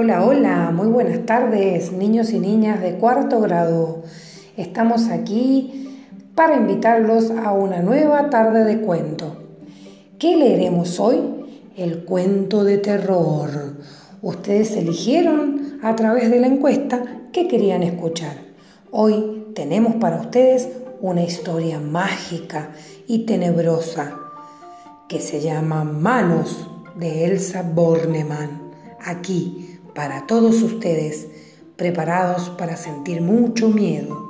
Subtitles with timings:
[0.00, 4.04] Hola, hola, muy buenas tardes, niños y niñas de cuarto grado.
[4.56, 5.88] Estamos aquí
[6.36, 9.38] para invitarlos a una nueva tarde de cuento.
[10.20, 11.18] ¿Qué leeremos hoy?
[11.76, 13.50] El cuento de terror.
[14.22, 18.36] Ustedes eligieron a través de la encuesta qué querían escuchar.
[18.92, 20.68] Hoy tenemos para ustedes
[21.00, 22.70] una historia mágica
[23.08, 24.16] y tenebrosa
[25.08, 28.68] que se llama Manos de Elsa Bornemann.
[29.00, 31.26] Aquí para todos ustedes,
[31.74, 34.27] preparados para sentir mucho miedo.